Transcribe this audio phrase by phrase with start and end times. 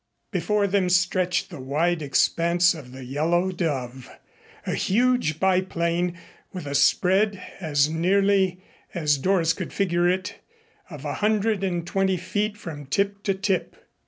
[0.31, 4.09] Before them stretched the wide expanse of the Yellow Dove,
[4.65, 6.17] a huge biplane
[6.51, 8.63] with a spread, as nearly
[8.95, 10.39] as Doris could figure it,
[10.89, 13.75] of a hundred and twenty feet from tip to tip.